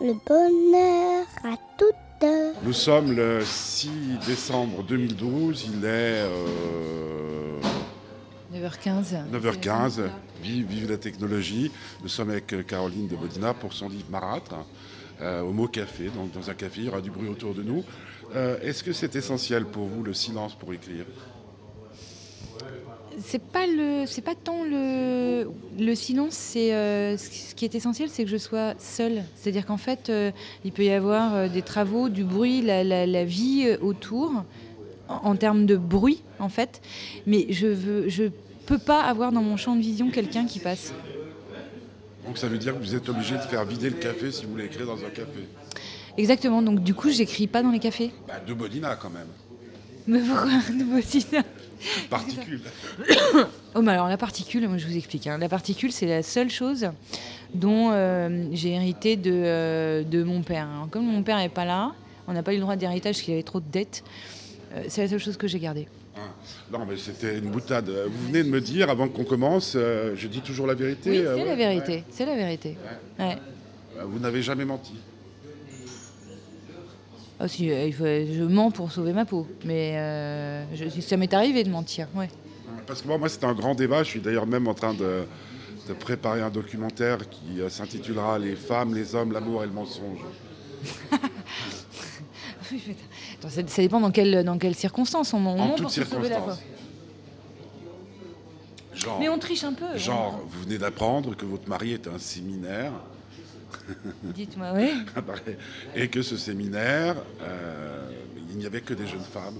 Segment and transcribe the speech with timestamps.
[0.00, 2.54] le bonheur à toute heure.
[2.62, 3.90] Nous sommes le 6
[4.26, 5.88] décembre 2012, il est
[6.24, 7.60] euh,
[8.54, 9.30] 9h15.
[9.32, 10.00] 9h15,
[10.42, 11.70] vive, vive la technologie.
[12.02, 14.54] Nous sommes avec euh, Caroline de Bodina pour son livre Marâtre,
[15.20, 17.62] euh, au mot café, donc dans un café, il y aura du bruit autour de
[17.62, 17.84] nous.
[18.34, 21.04] Euh, Est-ce que c'est essentiel pour vous le silence pour écrire?
[23.18, 25.48] C'est pas le, c'est pas tant le,
[25.78, 26.34] le silence.
[26.34, 29.22] C'est euh, ce qui est essentiel, c'est que je sois seule.
[29.36, 30.30] C'est-à-dire qu'en fait, euh,
[30.64, 34.44] il peut y avoir euh, des travaux, du bruit, la, la- la vie autour,
[35.08, 36.82] en, en termes de bruit, en fait.
[37.26, 38.24] Mais je veux, je
[38.66, 40.92] peux pas avoir dans mon champ de vision quelqu'un qui passe.
[42.26, 44.50] Donc ça veut dire que vous êtes obligé de faire vider le café si vous
[44.50, 45.46] voulez écrire dans un café.
[46.18, 46.60] Exactement.
[46.60, 48.10] Donc du coup, j'écris pas dans les cafés.
[48.28, 49.28] Bah, de Bodina quand même.
[50.08, 51.42] Mais pourquoi de Bodina
[52.10, 52.60] Particule.
[53.74, 55.26] Oh, mais alors la particule, moi je vous explique.
[55.26, 55.36] hein.
[55.36, 56.88] La particule, c'est la seule chose
[57.54, 60.66] dont euh, j'ai hérité de, euh, de mon père.
[60.66, 61.92] Alors, comme mon père n'est pas là,
[62.26, 64.02] on n'a pas eu le droit d'héritage parce qu'il avait trop de dettes.
[64.72, 65.88] euh, c'est la seule chose que j'ai gardée.
[66.16, 66.20] Hein.
[66.72, 67.90] Non mais c'était une boutade.
[67.90, 71.10] Vous venez de me dire avant qu'on commence, euh, je dis toujours la vérité.
[71.10, 72.04] Oui, euh, c'est ouais, la vérité.
[72.10, 72.78] C'est la vérité.
[73.18, 73.36] Ouais.
[73.98, 74.94] Euh, Vous n'avez jamais menti.
[77.38, 79.46] Ah, si, euh, il faut- je mens pour sauver ma peau.
[79.64, 82.08] Mais euh, je- ça m'est arrivé de mentir.
[82.14, 82.28] Ouais.
[82.86, 84.02] Parce que moi, moi, c'est un grand débat.
[84.02, 85.24] Je suis d'ailleurs même en train de,
[85.88, 90.20] de préparer un documentaire qui euh, s'intitulera Les femmes, les hommes, l'amour et le mensonge.
[93.38, 96.60] Attends, ça, ça dépend dans quelles dans quelles circonstances on, on en ment toutes circonstances.
[98.94, 99.96] Genre, Mais on triche un peu.
[99.96, 102.92] genre, vous venez d'apprendre que votre mari est un séminaire
[104.22, 104.90] Dites-moi, oui.
[105.94, 108.10] et que ce séminaire, euh,
[108.50, 109.58] il n'y avait que des jeunes femmes.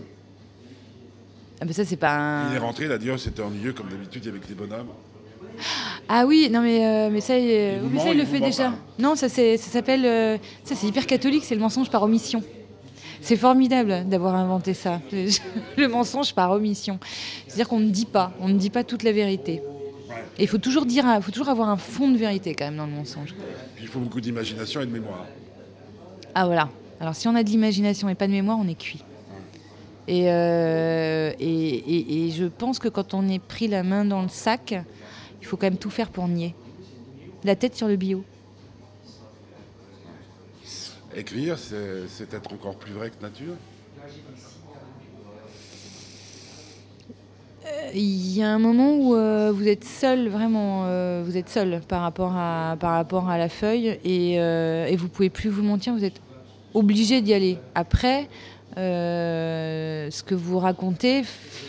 [1.61, 2.51] Ah, mais ça, c'est pas un.
[2.51, 4.47] Il est rentré, il a dit oh, c'était ennuyeux comme d'habitude, il y avait que
[4.49, 4.89] des bonhommes.
[6.09, 8.25] Ah oui, non mais, euh, mais ça, Il vous oui, ment, ça, il il le
[8.27, 8.65] fait déjà.
[8.71, 8.75] pas.
[8.99, 10.05] Non, ça, c'est- ça s'appelle.
[10.05, 12.43] euh, ça, c'est hyper catholique, c'est le mensonge par omission.
[13.23, 15.01] C'est formidable d'avoir inventé ça,
[15.77, 16.99] le mensonge par omission.
[17.47, 19.63] C'est-à-dire qu'on ne dit pas, on ne dit pas toute la vérité.
[20.39, 22.77] Et il faut toujours dire, il faut toujours avoir un fond de vérité quand même
[22.77, 23.35] dans le mensonge.
[23.81, 25.25] Il faut beaucoup d'imagination et de mémoire.
[26.35, 26.69] Ah voilà.
[27.01, 29.03] Alors si on a de l'imagination et pas de mémoire, on est cuit.
[30.09, 34.23] Et, euh, et, et- et je pense que quand on est pris la main dans
[34.23, 34.75] le sac,
[35.41, 36.55] il faut quand même tout faire pour nier.
[37.45, 38.23] La tête sur le bio.
[41.15, 43.55] Écrire, c'est être encore plus vrai que nature.
[47.99, 51.81] Il y a un moment où euh, vous êtes seul, vraiment, euh, vous êtes seul
[51.89, 55.63] par rapport à, par rapport à la feuille et, euh, et vous pouvez plus vous
[55.63, 56.21] mentir, vous êtes
[56.75, 57.57] obligé d'y aller.
[57.75, 58.29] Après,
[58.77, 61.23] euh, ce que vous racontez,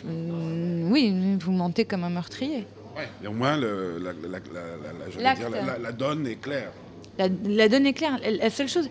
[0.03, 2.67] mm, oui, vous mentez comme un meurtrier.
[2.97, 3.27] Ouais.
[3.27, 6.71] Au moins, le- la, la- la- la- donne est claire.
[7.17, 8.19] La, donne est claire.
[8.41, 8.89] La, seule chose,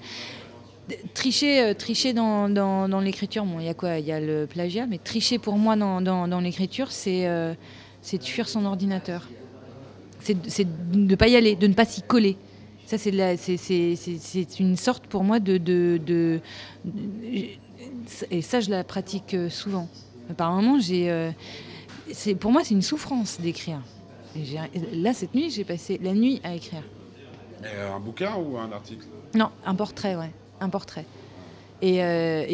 [1.15, 4.21] tricher, euh, tricher dans, dans- dans l'écriture, bon, il y a quoi Il y a
[4.21, 7.55] le plagiat, mais tricher pour moi dans, dans- l'écriture, c'est euh,
[8.03, 9.29] c'est de fuir son ordinateur.
[10.21, 12.37] C'est de- ne pas y aller, de ne pas s'y coller.
[12.87, 16.41] Ça, c'est une sorte pour moi de, de, de-
[16.85, 17.49] de-
[18.31, 19.89] Et ça, je la pratique euh, souvent.
[20.37, 21.11] Par moments, j'ai.
[21.11, 21.31] euh,
[22.13, 23.81] c'est- pour moi, c'est une souffrance d'écrire.
[24.93, 26.83] Là, cette nuit, j'ai passé la nuit à écrire.
[27.63, 29.07] Mais un bouquin ou un article?
[29.35, 30.31] Non, un portrait, ouais.
[30.61, 31.05] Un portrait.
[31.83, 32.47] Et, euh,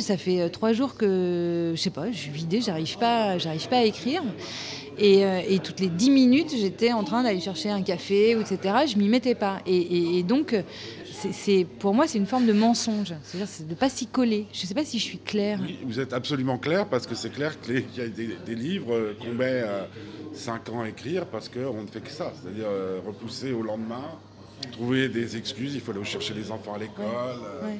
[0.00, 3.68] ça fait euh, trois jours que, je sais pas, je suis vidée, j'arrive pas, j'arrive
[3.68, 4.22] pas à écrire.
[4.98, 8.58] Et, euh, et toutes les dix minutes, j'étais en train d'aller chercher un café, etc.
[8.86, 9.60] Je m'y mettais pas.
[9.66, 10.54] Et, et- donc,
[11.32, 13.14] c'est- pour moi, c'est une forme de mensonge.
[13.24, 14.46] C'est-à-dire c'est de pas s'y coller.
[14.52, 15.58] Je sais pas si je suis claire.
[15.84, 19.64] Vous êtes absolument clair parce que c'est clair qu'il y a des, livres qu'on met
[20.32, 22.68] cinq ans à écrire parce qu'on ne fait que ça, c'est-à-dire
[23.04, 24.04] repousser au lendemain,
[24.70, 27.78] trouver des excuses, il faut aller chercher les enfants à l'école, euh, Ouais.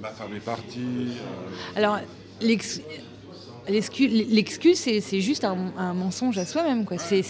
[0.00, 0.78] ma femme est partie.
[0.78, 1.98] euh, Alors,
[2.40, 2.80] l'ex-
[3.68, 6.98] l'excuse, l'excuse, c'est, juste un, un mensonge à soi-même, quoi.
[6.98, 7.22] C'est,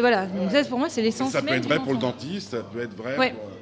[0.00, 0.26] voilà.
[0.26, 2.80] Donc ça, pour moi, c'est l'essence ça peut être vrai pour le dentiste, ça peut
[2.80, 3.30] être vrai Ouais.
[3.32, 3.44] pour...
[3.44, 3.52] euh,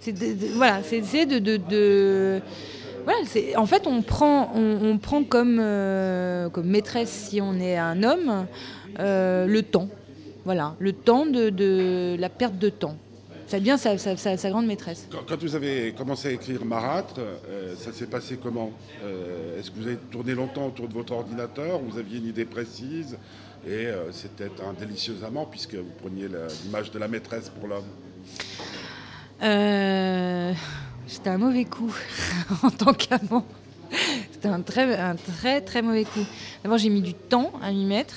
[0.00, 0.14] C'est
[0.54, 2.40] voilà, c'est c'est de, de, de-
[3.04, 7.54] voilà, c'est en fait on prend on, on prend comme euh, comme maîtresse si on
[7.58, 8.46] est un homme
[9.00, 9.88] euh, le temps,
[10.46, 12.96] voilà, le temps de, de la perte de temps.
[13.48, 15.06] Ça devient sa, sa, sa- sa grande maîtresse.
[15.10, 18.72] Quand, quand vous avez commencé à écrire Marâtre, euh, ça s'est passé comment
[19.04, 22.44] Euh, Est-ce que vous avez tourné longtemps autour de votre ordinateur Vous aviez une idée
[22.44, 23.16] précise
[23.66, 26.28] Et euh, c'était un délicieux amant puisque vous preniez
[26.64, 27.84] l'image de la maîtresse pour l'homme?
[31.06, 31.94] C'était un mauvais coup
[32.64, 33.44] en tant qu'amant.
[34.32, 36.24] C'était un très, un très très mauvais coup.
[36.64, 38.16] D'abord j'ai mis du temps à m'y mettre.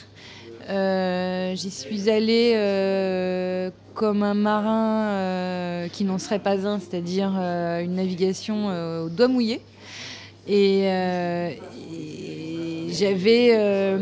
[0.70, 7.30] Euh, J'y suis allée euh, comme un marin euh, qui n'en serait pas un, c'est-à-dire
[7.30, 8.68] une navigation
[9.04, 9.62] au doigt mouillé.
[10.48, 10.88] Et,
[12.92, 14.00] j'avais.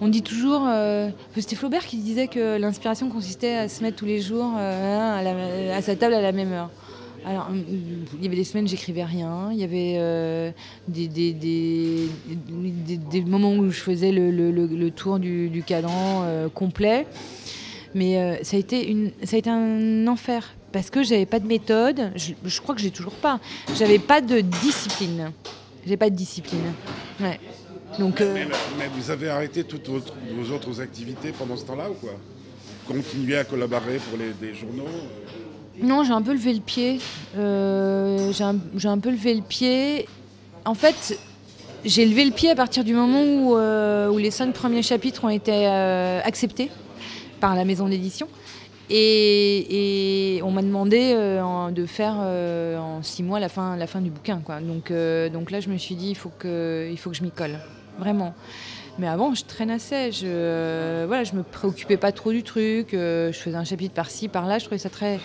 [0.00, 0.68] on dit toujours.
[1.36, 5.96] C'était Flaubert qui disait que l'inspiration consistait à se mettre tous les jours à sa
[5.96, 6.70] table à la même heure.
[7.24, 7.64] Alors, hum,
[8.18, 9.50] il y avait des semaines, j'écrivais rien.
[9.52, 10.50] Il y avait euh,
[10.88, 12.08] des,
[13.26, 17.06] moments où je faisais le, tour du, cadran euh, complet.
[17.94, 20.54] Mais euh, ça, a été une, ça a été un enfer.
[20.72, 22.12] Parce que j'avais pas de méthode.
[22.14, 23.40] Je, crois que j'ai toujours pas.
[23.76, 25.32] J'avais pas de discipline.
[25.84, 26.72] J'ai pas de discipline.
[27.98, 28.20] Donc.
[28.20, 28.46] Mais,
[28.96, 32.12] vous avez arrêté toutes vos, autres activités pendant ce temps-là ou quoi?
[32.86, 34.86] Continuez à collaborer pour les, des journaux
[35.82, 37.00] Non, j'ai un peu levé le pied.
[37.36, 38.44] Euh, j'ai
[38.88, 40.06] un, peu levé le pied.
[40.64, 41.18] En fait,
[41.84, 45.30] j'ai levé le pied à partir du moment où, euh, les cinq premiers chapitres ont
[45.30, 46.70] été euh, acceptés
[47.40, 48.28] par la maison d'édition.
[48.90, 54.42] Et, on m'a demandé de faire en six mois la fin, du bouquin.
[54.62, 57.58] Donc, là, je me suis dit, il faut que, je m'y colle.
[57.98, 58.34] Vraiment.
[58.98, 60.10] Mais avant, je traînassais.
[60.10, 62.88] Je, je me préoccupais pas trop du truc.
[62.92, 64.58] je faisais un chapitre par-ci, par-là.
[64.58, 65.20] Je trouvais ça très.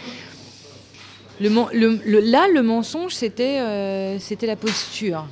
[1.39, 5.25] Là, le mensonge, c'était euh, c'était la posture.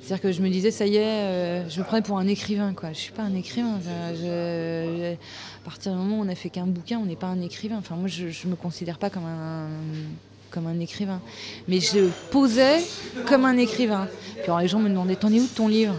[0.00, 2.72] C'est-à-dire que je me disais, ça y est, euh, je me prenais pour un écrivain.
[2.74, 2.92] Quoi.
[2.92, 3.78] Je suis pas un écrivain.
[3.78, 7.76] À partir du moment où on a fait qu'un bouquin, on n'est pas un écrivain.
[7.78, 11.20] Enfin, moi, je ne me considère pas comme un, écrivain.
[11.68, 12.78] Mais je posais
[13.26, 14.08] comme un écrivain.
[14.34, 15.94] Puis alors, les gens me demandaient, t'en es où de ton livre?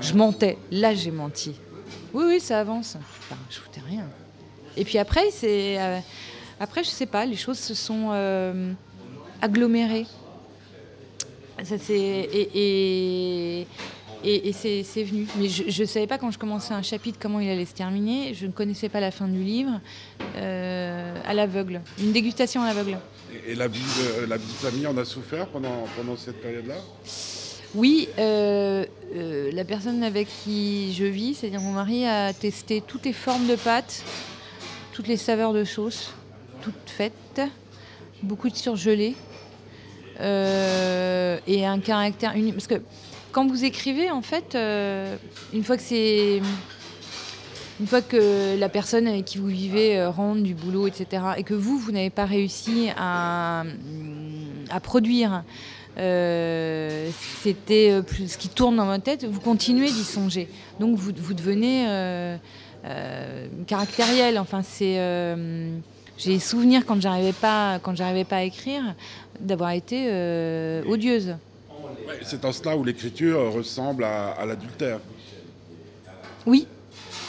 [0.00, 0.58] Je mentais.
[0.72, 1.54] Là, j'ai menti.
[2.12, 2.96] Oui, oui, ça avance.
[3.22, 4.04] Putain, je foutais rien.
[4.76, 5.80] Et puis après, c'est...
[5.80, 6.00] euh,
[6.60, 8.72] après, je sais pas, les choses se sont euh,
[9.44, 10.06] agglomérées.
[11.62, 13.66] Ça, c'est, et et,
[14.24, 15.26] et, et c'est, c'est venu.
[15.38, 18.34] Mais je ne savais pas quand je commençais un chapitre comment il allait se terminer.
[18.34, 19.80] Je ne connaissais pas la fin du livre
[20.36, 21.82] euh, à l'aveugle.
[22.00, 22.98] Une dégustation à l'aveugle.
[23.46, 26.76] Et, la, vie de, la vie de famille en a souffert pendant, pendant cette période-là?
[27.74, 33.04] Oui, euh, euh, la personne avec qui je vis, c'est-à-dire mon mari, a testé toutes
[33.04, 34.04] les formes de pâtes,
[34.92, 36.14] toutes les saveurs de sauce,
[36.62, 37.42] toutes faites,
[38.22, 39.33] beaucoup de surgelés euh,
[40.20, 42.54] et un caractère unique.
[42.54, 42.80] Parce que
[43.32, 45.16] quand vous écrivez, en fait, euh,
[45.52, 46.40] une fois que c'est.
[47.80, 51.42] Une fois que la personne avec qui vous vivez euh, rentre du boulot, etc., et
[51.42, 53.64] que vous, vous n'avez pas réussi à,
[54.70, 55.42] à produire
[55.96, 57.10] euh,
[57.42, 60.48] c'était euh, ce qui tourne dans votre tête, vous continuez d'y songer.
[60.80, 62.36] Donc vous, vous devenez euh,
[62.84, 64.38] euh, caractériel.
[64.38, 65.76] Enfin, c'est euh,
[66.18, 68.94] j'ai des souvenirs quand j'arrivais pas quand j'arrivais pas à écrire
[69.40, 71.36] d'avoir été euh, odieuse.
[72.06, 75.00] Ouais, C'est en cela où l'écriture ressemble à, à l'adultère.
[76.46, 76.66] Oui,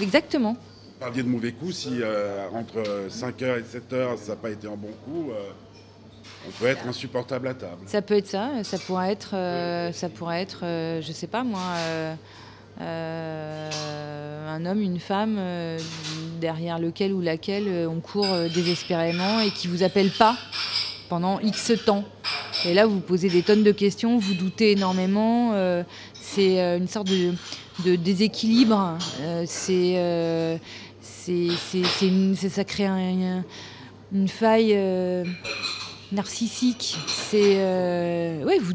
[0.01, 0.53] exactement.
[0.53, 4.67] Vous parliez de mauvais coups, si euh, entre 5h et 7h ça n'a pas été
[4.67, 5.49] un bon coup, euh,
[6.47, 7.81] on peut être insupportable à table.
[7.85, 8.63] Ça peut être ça.
[8.63, 11.59] Ça pourrait être, euh, ça pourrait être, euh, je sais pas moi.
[12.81, 13.69] Euh,
[14.55, 15.79] un homme, une femme euh,
[16.41, 20.37] derrière lequel ou laquelle euh, on court désespérément et qui vous appelle pas
[21.09, 22.03] pendant X temps.
[22.65, 25.53] Et là, vous posez des tonnes de questions, vous doutez énormément.
[26.19, 28.97] c'est une sorte de, déséquilibre.
[29.45, 30.59] c'est,
[32.49, 33.43] ça crée un-
[34.13, 34.73] une faille
[36.11, 36.97] narcissique.
[37.07, 38.73] C'est, euh, ouais, vous,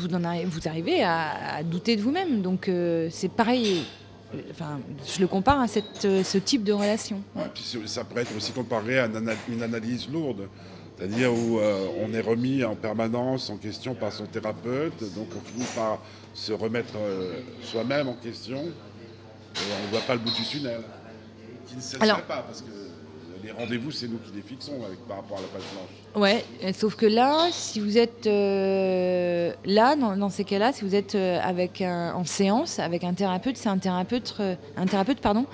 [0.00, 2.42] vous, en arrivez, vous arrivez à, à douter de vous-même.
[2.42, 3.82] Donc euh, c'est pareil.
[4.34, 7.22] euh, Enfin, je le compare à cette, ce type de relation.
[7.34, 10.48] Ouais, puis c'est- ça pourrait être aussi comparé à une ana- une analyse lourde,
[10.96, 15.40] c'est-à-dire où euh, on est remis en permanence en question par son thérapeute, donc on
[15.52, 15.98] finit par
[16.34, 16.94] se remettre
[17.62, 20.80] soi-même en question, et on ne voit pas le bout du tunnel,
[21.66, 22.68] qui ne cesserait Alors- pas, parce que
[23.56, 24.72] rendez-vous, c'est nous qui les fixons
[25.08, 26.22] par rapport à la page blanche.
[26.22, 31.14] Ouais, sauf que là, si vous êtes euh, là, dans, ces cas-là, si vous êtes
[31.14, 35.46] euh, avec un- en séance avec un thérapeute, c'est un thérapeute, euh, un thérapeute, pardon.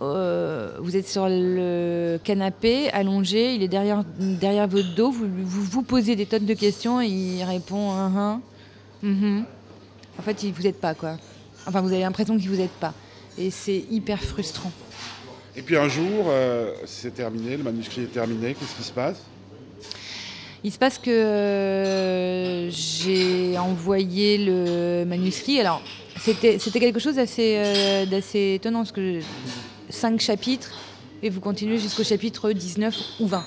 [0.00, 6.16] vous êtes sur le canapé, allongé, il est derrière, derrière votre dos, vous, vous posez
[6.16, 8.40] des tonnes de questions et il répond un
[9.02, 9.44] mhm.
[10.18, 11.16] En fait, il vous aide pas, quoi.
[11.66, 12.94] Enfin, vous avez l'impression qu'il vous aide pas.
[13.38, 14.70] Et c'est hyper frustrant.
[15.56, 19.22] Et puis un jour, euh, c'est terminé, le manuscrit est terminé, qu'est-ce qui se passe?
[20.64, 25.60] Il se passe que euh, j'ai envoyé le manuscrit.
[25.60, 25.80] Alors,
[26.18, 29.20] c'était quelque chose d'assez euh, d'assez étonnant, parce que
[29.90, 30.72] cinq chapitres,
[31.22, 33.44] et vous continuez jusqu'au chapitre 19 ou 20.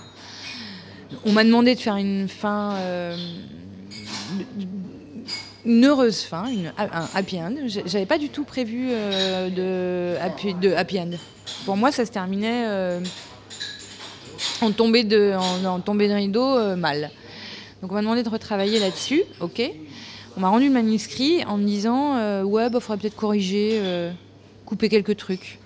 [1.25, 2.75] On m'a demandé de faire une fin...
[5.67, 6.45] une heureuse fin,
[6.77, 7.55] un happy end.
[7.65, 11.12] J'avais pas du tout prévu euh, de, happy, end.
[11.65, 13.01] Pour moi, ça se terminait euh,
[14.62, 17.12] en tombée de, de rideau euh, mal.
[17.81, 19.62] Donc on m'a demandé de retravailler là-dessus, ok.
[20.36, 23.81] On m'a rendu le manuscrit en me disant ouais, bah faudrait peut-être corriger,
[24.65, 25.59] couper quelques trucs.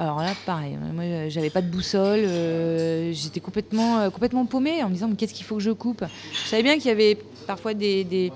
[0.00, 4.82] Alors là, pareil, euh, moi j'avais pas de boussole, euh, j'étais complètement, euh, complètement paumée
[4.82, 6.02] en me disant mais qu'est-ce qu'il faut que je coupe?
[6.42, 8.32] Je savais bien qu'il y avait parfois des, des-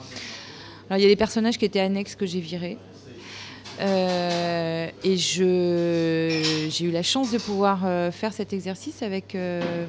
[0.90, 2.82] Alors il y a des personnages qui étaient annexes que j'ai virés.
[3.80, 9.88] Euh, et je, j'ai eu la chance de pouvoir euh, faire cet exercice avec euh,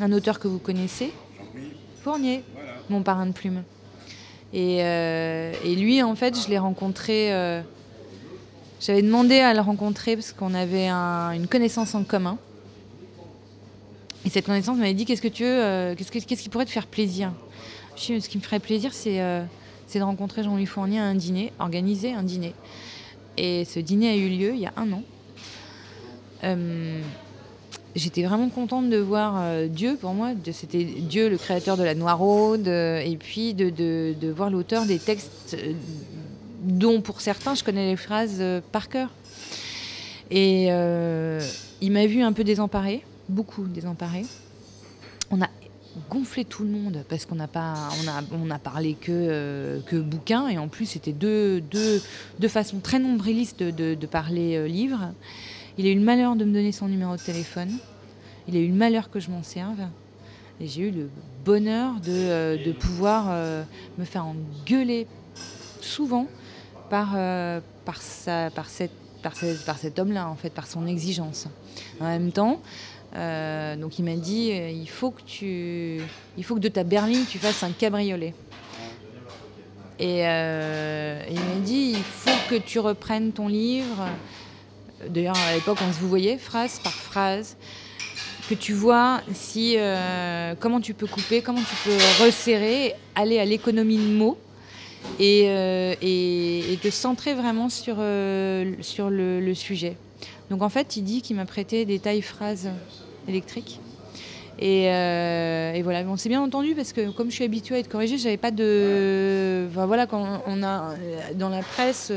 [0.00, 1.18] un auteur que vous connaissez,
[1.96, 2.46] Fournier,
[2.88, 3.64] mon parrain de plume.
[4.52, 7.32] Et, euh, et lui, en fait, je l'ai rencontré.
[8.80, 12.38] J'avais demandé à le rencontrer parce qu'on avait un- une connaissance en commun.
[14.24, 16.66] Et cette connaissance m'avait dit Qu'est-ce que tu veux euh, qu'est-ce, que- qu'est-ce qui pourrait
[16.66, 17.32] te faire plaisir?
[17.96, 19.42] Je dis Ce qui me ferait plaisir, c'est, euh,
[19.86, 22.54] c'est de rencontrer Jean-Louis Fournier à un dîner, organiser un dîner.
[23.36, 25.02] Et ce dîner a eu lieu il y a un an.
[26.44, 27.00] Euh,
[27.96, 32.68] J'étais vraiment contente de voir Dieu, pour moi, c'était Dieu, le créateur de la Noiraude,
[32.68, 35.56] et puis de, voir l'auteur des textes
[36.60, 39.10] dont pour certains je connais les phrases euh, par cœur.
[40.30, 41.40] Et euh,
[41.80, 44.26] il m'a vu un peu désemparée, beaucoup désemparée.
[45.30, 45.48] On a
[46.10, 49.80] gonflé tout le monde parce qu'on n'a pas, on a, on a parlé que, euh,
[49.86, 50.04] que
[50.50, 52.00] et en plus c'était deux, deux,
[52.38, 55.12] deux façons très nombrilistes de, de- parler euh, livre.
[55.76, 57.70] Il a eu le malheur de me donner son numéro de téléphone.
[58.46, 59.80] Il a eu le malheur que je m'en serve.
[60.60, 61.08] Et j'ai eu le
[61.44, 63.26] bonheur de, euh, de pouvoir
[63.98, 65.06] me faire engueuler
[65.80, 66.26] souvent
[66.88, 67.96] par, euh, par,
[68.54, 68.92] par, cette,
[69.22, 69.34] par,
[69.66, 71.46] par cet homme-là, en fait, par son exigence.
[72.00, 72.60] En même temps,
[73.14, 76.00] euh, donc il m'a dit euh, il faut que tu,
[76.36, 78.34] il faut que de ta berline tu fasses un cabriolet.
[80.00, 84.06] Et il m'a dit il faut que tu reprennes ton livre.
[85.08, 87.56] D'ailleurs à l'époque on se voyait phrase par phrase
[88.48, 89.76] que tu vois si
[90.60, 94.38] comment tu peux couper, comment tu peux resserrer, aller à l'économie de mots
[95.18, 99.96] et, euh, et- et te centrer vraiment sur, euh, sur le, sujet.
[100.50, 102.70] Donc en fait, il dit qu'il m'a prêté des tailles phrases
[103.26, 103.80] électriques.
[104.60, 107.78] Et, euh, et voilà, on s'est bien entendu parce que comme je suis habituée à
[107.78, 109.68] être corrigée, j'avais pas de.
[109.72, 110.94] Voilà, quand on a
[111.34, 112.12] dans la presse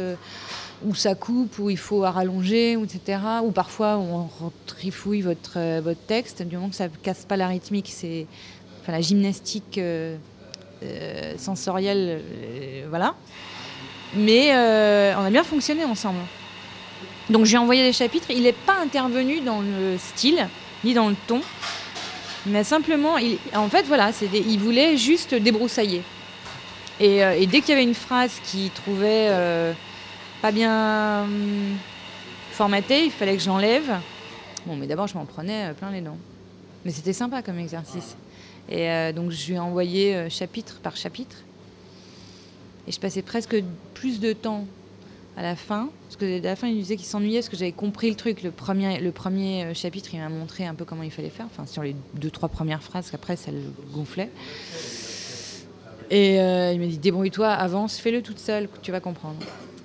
[0.83, 4.27] où ça coupe, où il faut rallonger, etc., ou parfois on
[4.65, 8.25] trifouille votre, votre texte, du moment que ça casse pas la rythmique, c'est
[8.81, 9.79] enfin, la gymnastique
[11.37, 13.15] sensorielle, euh, voilà.
[14.15, 16.19] Mais euh, on a bien fonctionné ensemble.
[17.29, 18.27] Donc j'ai envoyé des chapitres.
[18.29, 20.47] Il n'est pas intervenu dans le style
[20.83, 21.41] ni dans le ton,
[22.47, 23.15] mais simplement,
[23.55, 26.01] en fait, voilà, il voulait juste débroussailler.
[26.99, 29.73] Et, euh, dès qu'il y avait une phrase qu'il trouvait euh,
[30.41, 31.77] pas bien hum,
[32.51, 33.91] formatée, il fallait que j'enlève.
[34.65, 36.17] Bon, mais d'abord, je m'en prenais euh, plein les dents.
[36.85, 38.15] Mais c'était sympa comme exercice.
[38.69, 41.37] Et euh, donc, je lui ai envoyé euh, chapitre par chapitre.
[42.87, 43.55] Et je passais presque
[43.93, 44.65] plus de temps
[45.37, 45.89] à la fin.
[46.03, 48.43] Parce que à la fin, il disait qu'il s'ennuyait parce que j'avais compris le truc.
[48.43, 51.45] Le premier, euh, chapitre, il m'a montré un peu comment il fallait faire.
[51.45, 53.61] Enfin, sur les deux, trois premières phrases, qu'après, ça le
[53.93, 54.29] gonflait.
[56.09, 59.37] Et il m'a dit débrouille-toi, avance, fais-le toute seule, tu vas comprendre.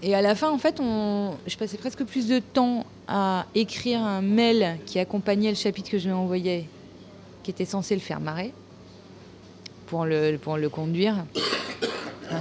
[0.03, 4.23] Et à la fin, en fait, je passais presque plus de temps à écrire un
[4.23, 6.67] mail qui accompagnait le chapitre que je lui envoyais,
[7.43, 8.53] qui était censé le faire marrer,
[9.87, 11.25] pour le, pour le conduire.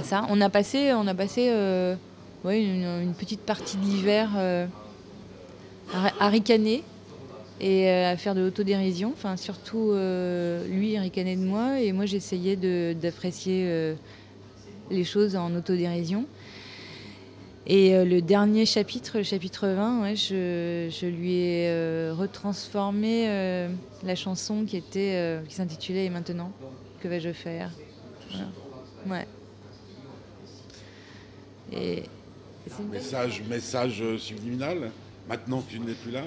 [0.02, 0.26] ça.
[0.28, 1.94] On a passé, on a passé euh,
[2.46, 4.66] ouais, une, petite partie de l'hiver euh,
[5.92, 6.82] à, ricaner
[7.60, 9.12] et euh, à faire de l'autodérision.
[9.12, 12.56] Enfin, surtout euh, lui, il ricanait de moi et moi, j'essayais
[12.94, 13.94] d'apprécier
[14.90, 16.26] les choses en autodérision.
[17.68, 23.26] Et le dernier chapitre, le chapitre 20, ouais, je, je lui ai retransformé
[24.04, 26.52] la chanson qui, qui s'intitulait Et maintenant,
[27.06, 27.70] que vais-je faire
[28.30, 29.20] Voilà.
[29.20, 29.26] Ouais.
[31.72, 32.02] Et,
[32.90, 34.90] Message, message subliminal.
[35.28, 36.22] Maintenant que tu n'es plus là.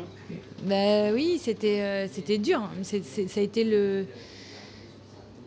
[0.63, 2.62] Bah oui, c'était euh, c'était dur.
[2.83, 4.05] C'est- ça a été le.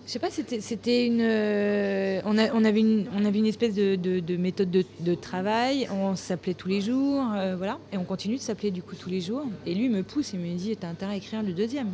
[0.07, 1.21] Je sais pas, c'était c'était une.
[1.23, 4.85] euh, on, a- on avait une on avait une espèce de, de- de méthode de,
[5.01, 5.89] de travail.
[5.91, 9.09] On s'appelait tous les jours, euh, voilà, et on continue de s'appeler du coup tous
[9.11, 9.45] les jours.
[9.67, 11.91] Et lui il me pousse, il me dit t'as intérêt à écrire le deuxième.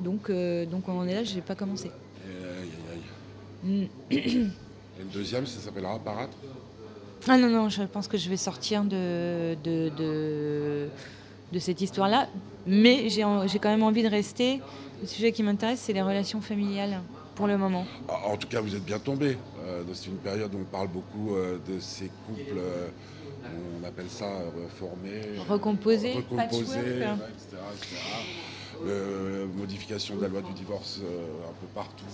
[0.00, 1.90] Donc donc on en est là, j'ai pas commencé.
[3.64, 3.84] Mm.
[4.10, 4.20] Et
[4.98, 6.36] le deuxième, ça s'appellera Parâtre.
[7.26, 10.88] Ah non, non, je pense que je vais sortir de, de, de,
[11.52, 12.28] de cette histoire-là.
[12.66, 14.60] Mais j'ai quand même envie de rester.
[15.00, 17.00] Le sujet qui m'intéresse, c'est les relations familiales.
[17.34, 17.84] pour le moment.
[18.08, 19.36] En en tout cas, vous êtes bien tombé.
[19.66, 22.88] Euh, c'est une période où on parle beaucoup euh, de ces couples, euh,
[23.80, 26.62] on appelle ça euh, reformés, Recomposés, etc.
[26.62, 27.56] etc.
[28.86, 32.04] Euh, modification de la loi du divorce euh, un peu partout.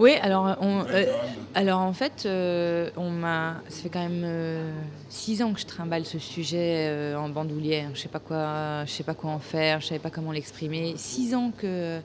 [0.00, 1.06] Oui, euh, même.
[1.54, 4.72] alors en fait, euh, on m'a, ça fait quand même euh,
[5.10, 7.90] six ans que je trimballe ce sujet euh, en bandoulière.
[7.92, 10.94] Je sais pas quoi, je sais pas quoi en faire, je savais pas comment l'exprimer.
[10.96, 12.00] Six ans que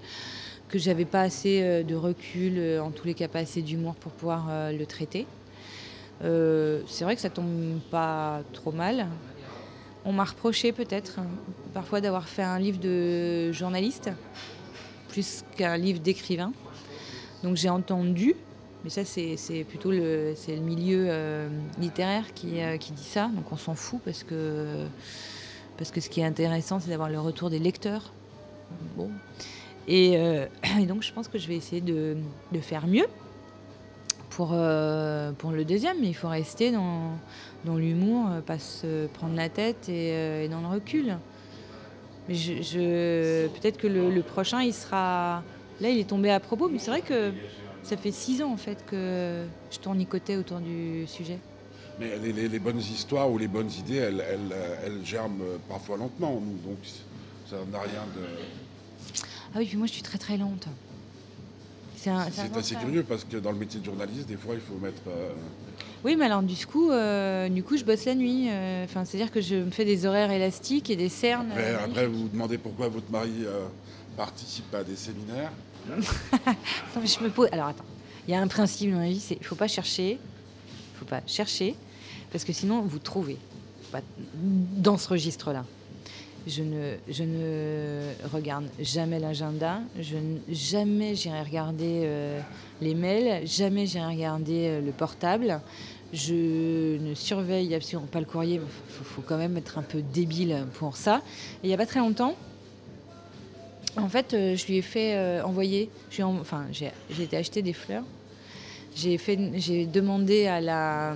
[0.68, 3.96] que j'avais pas assez euh, de recul, euh, en tous les cas pas assez d'humour
[3.96, 5.26] pour pouvoir euh, le traiter.
[6.24, 9.08] Euh, c'est vrai que ça tombe pas trop mal.
[10.04, 11.28] On m'a reproché peut-être hein,
[11.74, 14.10] parfois d'avoir fait un livre de journaliste
[15.08, 16.52] plus qu'un livre d'écrivain.
[17.46, 18.34] Donc j'ai entendu,
[18.84, 21.48] mais ça c'est plutôt le, le milieu euh,
[21.80, 24.88] littéraire qui, euh, qui dit ça, donc on s'en fout parce que,
[25.78, 28.14] parce que ce qui est intéressant c'est d'avoir le retour des lecteurs.
[28.98, 29.12] Bon.
[29.88, 30.48] Et, euh,
[30.88, 32.18] donc je pense que je vais essayer de,
[32.52, 33.06] de faire mieux
[34.32, 37.12] pour, pour le deuxième, mais il faut rester dans,
[37.64, 41.16] dans l'humour, pas se prendre la tête et, dans le recul.
[42.28, 45.44] Je, je- peut-être que le prochain, il sera.
[45.82, 47.34] Là, il est tombé à propos, mais c'est vrai que
[47.84, 51.38] ça fait six ans en fait que je tournicotais autour du sujet.
[52.00, 54.56] Mais les, les- les bonnes histoires ou les bonnes idées, elles, elles,
[54.86, 56.34] elles germent parfois lentement.
[56.42, 56.78] nous, Donc
[57.50, 58.22] ça n'a rien de.
[59.54, 60.68] Ah oui, puis moi, je suis très très lente.
[61.98, 65.02] C'est assez curieux parce que dans le métier de journaliste, des fois, il faut mettre.
[65.08, 65.32] euh,
[66.04, 68.48] Oui, mais alors du coup, euh, du coup, je bosse la nuit.
[68.50, 71.52] euh, Enfin, c'est-à-dire que je me fais des horaires élastiques et des cernes.
[71.52, 73.46] Après, après, vous vous demandez pourquoi votre mari
[74.18, 75.52] participe à des séminaires.
[77.52, 77.86] Alors attends,
[78.28, 80.20] il y a un principe dans la vie, c'est faut pas chercher,
[80.96, 81.76] faut pas chercher,
[82.32, 83.38] parce que sinon vous trouvez.
[84.36, 85.64] Dans ce registre-là.
[86.48, 90.18] Je ne, je ne regarde jamais l'agenda, je
[90.50, 92.40] jamais j'irai regarder euh,
[92.82, 95.60] les mails, jamais j'irai regarder euh, le portable.
[96.14, 100.04] Je ne surveille absolument pas le courrier, il faut, faut quand même être un peu
[100.04, 101.22] débile pour ça.
[101.64, 102.36] Et il n'y a pas très longtemps,
[103.98, 106.92] en fait, euh, je lui ai fait euh, envoyer, enfin, j'ai
[107.24, 108.04] été acheter des fleurs.
[108.96, 111.16] J'ai demandé à la,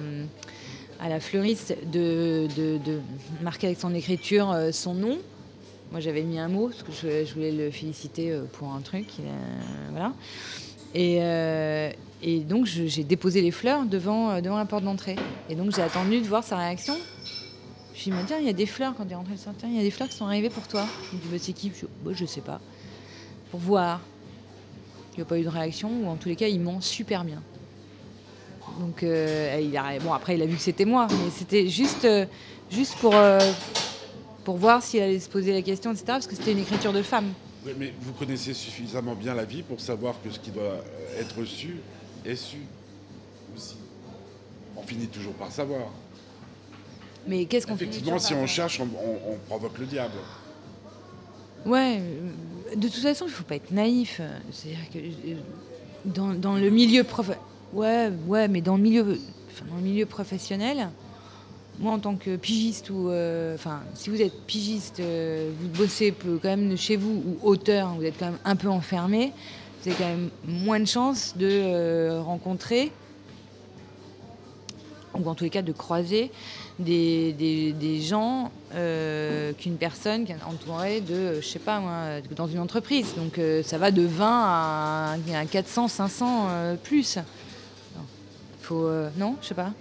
[1.20, 2.48] fleuriste de,
[3.42, 5.18] marquer avec son écriture euh, son nom.
[5.92, 6.92] Moi, j'avais mis un mot parce que
[7.26, 9.08] je, voulais le féliciter pour un truc.
[9.92, 10.14] voilà.
[10.94, 11.18] Et,
[12.22, 15.16] et donc, j'ai déposé les fleurs devant, devant la porte d'entrée.
[15.50, 16.96] Et donc, j'ai attendu de voir sa réaction.
[18.00, 19.38] Je lui ai dit, tiens, il y a des fleurs quand tu es rentré le
[19.38, 19.54] soir.
[19.64, 20.86] Il y a des fleurs qui sont arrivées pour toi.
[21.12, 21.70] Il me dit, bah, c'est qui?
[21.76, 22.62] Je, bah, je sais pas.
[23.52, 24.00] Pour voir.
[25.14, 27.26] Il n'y a pas eu de réaction, ou en tous les cas, il ment super
[27.26, 27.42] bien.
[28.80, 32.06] Donc, euh, il a, bon, après, il a vu que c'était moi, mais c'était juste,
[32.06, 32.26] euh,
[32.72, 33.40] juste pour, euh,
[34.46, 36.06] pour voir s'il allait se poser la question, etc.
[36.08, 37.34] Parce que c'était une écriture de femme.
[37.66, 40.78] Oui, Mais vous connaissez suffisamment bien la vie pour savoir que ce qui doit
[41.20, 41.76] être su
[42.26, 42.60] est su
[43.58, 43.76] aussi.
[44.78, 45.92] On finit toujours par savoir.
[47.28, 50.14] Mais qu'est-ce qu'on Effectivement, si on cherche, on, on- on provoque le diable.
[51.66, 54.22] Ouais, euh, de toute façon, il faut pas être naïf.
[54.52, 55.36] C'est-à-dire que euh,
[56.06, 57.32] dans, dans le milieu prof...
[57.74, 59.20] ouais, ouais, mais dans le milieu,
[59.52, 60.90] enfin, dans le milieu professionnel,
[61.80, 66.14] moi en tant que pigiste ou, euh, enfin, si vous êtes pigiste, euh, vous bossez
[66.14, 69.34] quand même de chez vous ou auteur, vous êtes quand même un peu enfermé.
[69.84, 72.92] Vous avez quand même moins de chances de euh, rencontrer
[75.20, 76.32] ou en tous les cas de croiser
[76.80, 81.80] des, des- des gens euh, qu'une personne qui est entourée de, euh, je sais pas
[81.80, 83.16] moi, dans une entreprise.
[83.16, 87.18] Donc euh, ça va de 20 à, à 400, 500 euh, plus.
[87.18, 88.04] Non,
[88.62, 89.72] Faut, non je sais pas.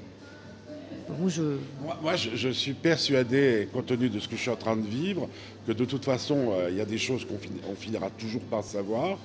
[2.02, 2.50] Moi, je...
[2.52, 5.26] Suis persuadé, compte tenu de ce que je suis en train de vivre,
[5.66, 8.62] que de toute façon, il y a des choses qu'on fin- on finira toujours par
[8.62, 9.16] savoir.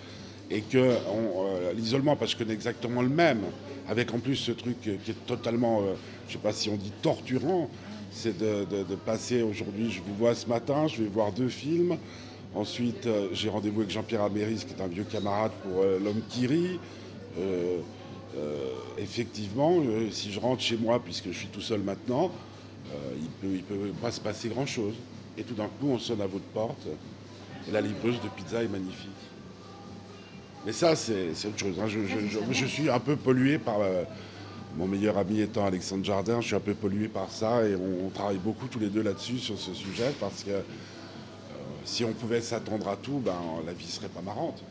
[0.49, 3.41] Et que euh, l'isolement, parce je connais exactement le même,
[3.87, 5.93] avec en plus ce truc qui est totalement, euh,
[6.27, 7.69] je sais pas si on dit torturant,
[8.11, 11.97] c'est de, passer aujourd'hui, je vous vois ce matin, je vais voir deux films.
[12.53, 16.45] Ensuite, euh, j'ai rendez-vous avec Jean-Pierre Améris, qui est un vieux camarade pour L'homme qui
[16.45, 16.79] rit.
[18.99, 22.31] Effectivement, si je rentre chez moi, puisque je suis tout seul maintenant,
[22.91, 24.93] il peut, il peut pas se passer grand-chose.
[25.37, 26.87] Et tout d'un coup, on sonne à votre porte,
[27.67, 29.09] et la livreuse de pizza est magnifique.
[30.65, 31.75] Mais ça, c'est autre chose.
[31.81, 31.87] hein.
[31.87, 33.79] Je, je- je- je suis un peu pollué par...
[33.81, 34.03] euh,
[34.75, 38.07] mon meilleur ami étant Alexandre Jardin, je suis un peu pollué par ça, et on,
[38.07, 40.61] on travaille beaucoup tous les deux là-dessus, sur ce sujet, parce que euh,
[41.85, 43.35] si on pouvait s'attendre à tout, ben,
[43.67, 44.63] la vie serait pas marrante.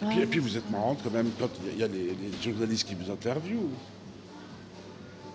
[0.00, 2.52] Et puis, et puis vous êtes marrante quand même quand il y a les, les
[2.52, 3.70] journalistes qui vous interviewent.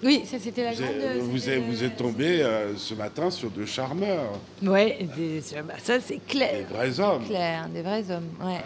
[0.01, 1.29] Oui, ça c'était la Vous grande...
[1.29, 4.39] vous êtes- vous êtes tombé euh, ce matin sur deux charmeurs,
[5.17, 6.65] des- bah, ça c'est des clair.
[6.69, 7.25] vrais hommes.
[7.25, 8.61] Clair, des vrais hommes, ouais.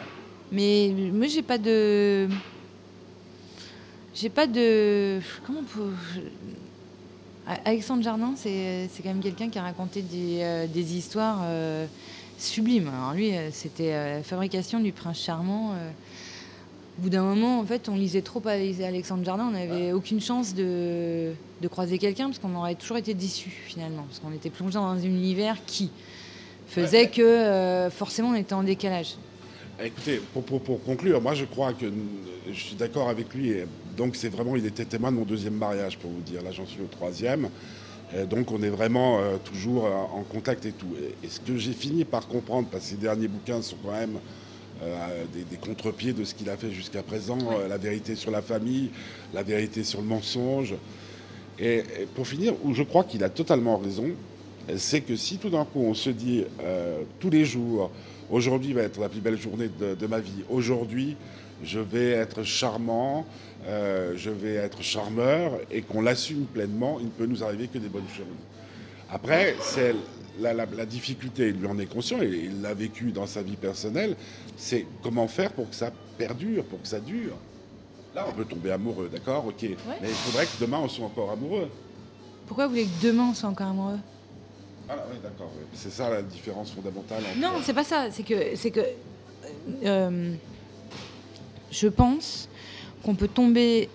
[0.52, 2.28] Mais moi, j'ai pas de.
[4.16, 5.20] J'ai pas de.
[5.46, 5.92] Comment on peut.
[7.66, 11.86] Alexandre Jardin, c'est quand même quelqu'un qui a raconté des, euh, des histoires euh,
[12.38, 12.90] sublimes.
[12.90, 15.72] Alors lui, euh, c'était la fabrication du prince charmant.
[15.72, 20.56] Au bout d'un moment, en fait, on lisait trop Alexandre Jardin, on n'avait aucune chance
[20.56, 21.32] de,
[21.62, 24.88] de croiser quelqu'un parce qu'on aurait toujours été déçus finalement, parce qu'on était plongé dans
[24.88, 25.92] un univers qui
[26.68, 29.16] faisait que forcément on était en décalage.
[29.84, 31.86] Écoutez, pour, pour, pour, conclure, moi je crois que
[32.48, 33.52] je suis d'accord avec lui.
[33.52, 36.42] Et donc c'est vraiment, il était témoin de mon deuxième mariage, pour vous dire.
[36.42, 37.50] Là j'en suis au troisième.
[38.16, 40.88] Et donc on est vraiment euh, toujours euh, en contact et tout.
[41.24, 44.18] Et, ce que j'ai fini par comprendre, parce que ces derniers bouquins sont quand même
[44.82, 47.38] euh, des, des contre-pieds de ce qu'il a fait jusqu'à présent,
[47.70, 48.90] la vérité sur la famille,
[49.32, 50.74] la vérité sur le mensonge.
[51.60, 54.08] Et, et pour finir, où je crois qu'il a totalement raison,
[54.76, 56.46] c'est que si tout d'un coup on se dit
[57.20, 57.92] tous les jours,
[58.30, 60.44] Aujourd'hui va être la plus belle journée de, ma vie.
[60.50, 61.16] Aujourd'hui,
[61.64, 63.26] je vais être charmant,
[63.66, 67.78] euh, je vais être charmeur et qu'on l'assume pleinement, il ne peut nous arriver que
[67.78, 68.26] des bonnes choses.
[69.10, 69.96] Après, c'est
[70.42, 74.16] la, difficulté, il lui en est conscient et il l'a vécu dans sa vie personnelle,
[74.58, 77.36] c'est comment faire pour que ça perdure, pour que ça dure.
[78.14, 79.62] Là, on peut tomber amoureux, d'accord Ok.
[79.62, 81.70] Mais il faudrait que demain, on soit encore amoureux.
[82.46, 84.00] Pourquoi vous voulez que demain, on soit encore amoureux?
[84.90, 85.52] Ah oui, d'accord.
[85.74, 87.24] C'est ça la différence fondamentale.
[87.38, 88.08] Non, c'est pas ça.
[88.12, 88.82] C'est que, c'est que
[89.84, 90.34] euh,
[91.72, 92.48] je pense
[93.04, 93.90] qu'on peut tomber,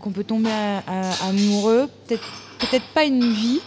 [0.00, 0.50] qu'on peut tomber
[1.22, 2.24] amoureux, peut-être,
[2.58, 3.60] peut-être pas une vie,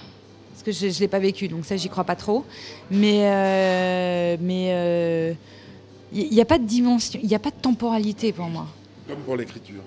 [0.51, 2.43] parce que je, ne l'ai pas vécu, donc ça j'y crois pas trop.
[2.89, 5.33] Mais, euh, mais il euh,
[6.31, 8.67] n'y a pas de dimension, il n'y a pas de temporalité pour moi.
[9.07, 9.81] Comme pour l'écriture.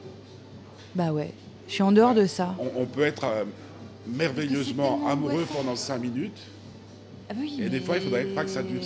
[0.94, 1.32] Bah ouais.
[1.66, 2.54] Je suis en dehors de ça.
[2.76, 3.24] on peut être
[4.06, 6.40] merveilleusement amoureux pendant 5 minutes.
[7.30, 8.82] Ah oui, et des fois, il faudrait pas que ça dure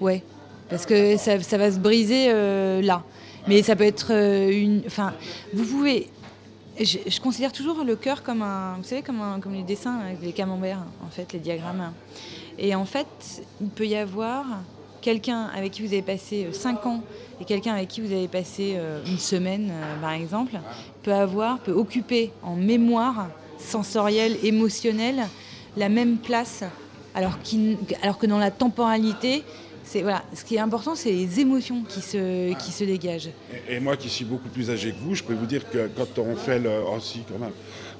[0.00, 0.22] Ouais,
[0.68, 3.02] parce que ça, ça, va se briser euh, là.
[3.48, 4.82] Mais ça peut être euh, une.
[4.86, 5.14] Enfin,
[5.52, 6.10] vous pouvez.
[6.80, 8.76] Je, considère toujours le cœur comme un.
[8.78, 11.92] Vous savez, comme, un, comme les dessins, les camemberts, en fait, les diagrammes.
[12.58, 14.44] Et en fait, il peut y avoir
[15.00, 17.02] quelqu'un avec qui vous avez passé 5 euh, ans
[17.40, 20.58] et quelqu'un avec qui vous avez passé une semaine, par exemple,
[21.02, 25.26] peut avoir, peut occuper en mémoire sensorielle, émotionnelle,
[25.76, 26.64] la même place,
[27.14, 29.44] alors, que dans la temporalité,
[30.02, 33.30] voilà, ce qui est important, c'est les émotions qui se, qui se dégagent.
[33.68, 36.18] Et, moi, qui suis beaucoup plus âgé que vous, je peux vous dire que quand
[36.18, 37.52] on fait le, oh, quand même,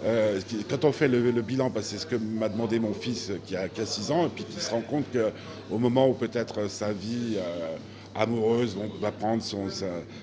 [0.05, 3.69] euh, quand on fait le, bilan, c'est ce que m'a demandé mon fils qui a,
[3.85, 7.77] 6 ans, et puis qui se rend compte qu'au moment où peut-être sa vie euh,
[8.15, 9.69] amoureuse donc, va prendre son,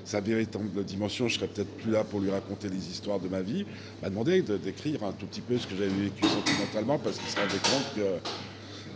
[0.04, 3.42] sa, véritable dimension, je serai peut-être plus là pour lui raconter les histoires de ma
[3.42, 3.66] vie,
[4.02, 7.38] m'a demandé d'écrire un tout petit peu ce que j'avais vécu sentimentalement parce qu'il se
[7.38, 8.04] rendait compte qu'il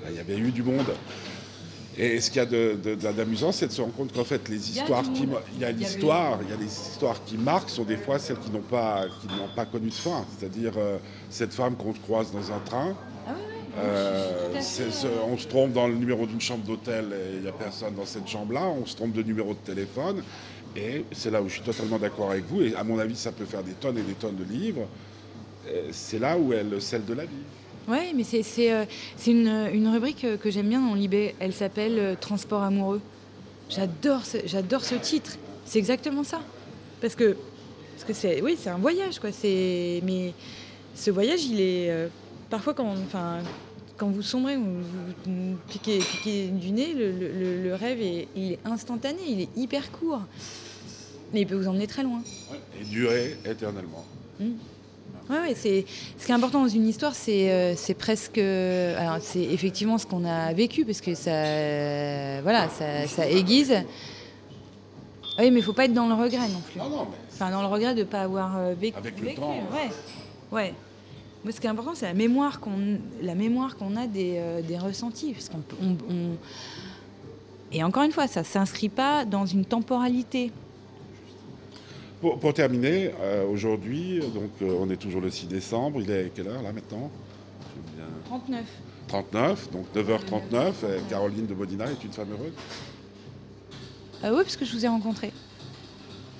[0.04, 0.88] bah, y avait eu du monde.
[1.98, 5.04] Et ce qu'il y a d'amusant, c'est de se rendre compte qu'en fait, les histoires
[5.14, 8.20] qui, il y a l'histoire, il y a des histoires qui marquent sont des fois
[8.20, 10.26] celles qui n'ont pas, qui n'ont pas connu de fin.
[10.38, 10.98] C'est-à-dire euh,
[11.30, 12.94] cette femme qu'on croise dans un train,
[13.26, 13.32] ah
[13.78, 14.54] euh,
[15.28, 18.06] on se trompe dans le numéro d'une chambre d'hôtel et il n'y a personne dans
[18.06, 18.64] cette chambre-là.
[18.66, 20.24] On se trompe de numéro de téléphone.
[20.76, 22.62] Et c'est là où je suis totalement d'accord avec vous.
[22.62, 24.88] Et à mon avis, ça peut faire des tonnes et des tonnes de livres.
[25.92, 27.44] C'est là où est le sel de la vie.
[27.88, 28.86] Oui, mais c'est euh,
[29.28, 31.36] une, rubrique que j'aime bien dans Libé.
[31.40, 33.02] Elle s'appelle euh, Transport amoureux.
[33.70, 35.38] J'adore ce, ce titre.
[35.66, 36.42] C'est exactement ça.
[37.02, 37.36] Parce que,
[37.94, 39.20] parce que c'est oui, c'est un voyage.
[39.20, 39.30] Quoi.
[39.44, 40.34] Mais
[40.96, 42.10] ce voyage, il est
[42.50, 43.40] parfois, quand, enfin,
[43.98, 44.64] quand vous sombrez ou
[45.26, 50.22] vous piquez, piquez du nez, le, rêve est, il est instantané, il est hyper court.
[51.34, 52.22] Mais il peut vous emmener très loin.
[52.80, 54.06] et durer éternellement.
[54.40, 54.52] Mmh.
[55.30, 55.86] Ouais, c'est
[56.20, 60.06] ce qui est important dans une histoire, c'est euh, c'est presque, alors c'est effectivement ce
[60.06, 63.74] qu'on a vécu parce que ça, voilà, ça, ça aiguise.
[65.40, 66.80] Oui, mais il faut pas être dans le regret non plus.
[66.80, 68.98] Non, non, Enfin, dans le regret de ne pas avoir euh, vécu.
[68.98, 69.58] Avec le temps.
[69.74, 69.90] Ouais.
[70.52, 70.74] ouais
[71.52, 74.78] ce qui est important, c'est la mémoire qu'on, la mémoire qu'on a des, euh, des
[74.78, 75.34] ressentis.
[75.34, 75.62] Parce qu'on,
[77.72, 80.52] Et encore une fois, ça ne s'inscrit pas dans une temporalité.
[82.22, 86.02] Pour, terminer, euh, aujourd'hui, donc euh, on est toujours le 6 décembre.
[86.02, 87.12] Il est quelle heure là maintenant?
[88.26, 88.64] 39.
[89.08, 90.74] 39, donc 9h39.
[91.10, 92.54] Caroline de Bodina est une femme heureuse?
[94.24, 95.32] Oui, parce que je vous ai rencontré.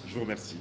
[0.08, 0.56] Je vous remercie.